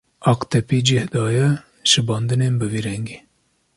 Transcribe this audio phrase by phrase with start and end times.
[0.31, 1.47] Aqtepî cih daye
[1.89, 3.17] şibandinên bi vî rengî.